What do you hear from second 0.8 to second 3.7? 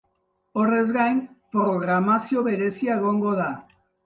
gain, programazio berezia egongo da.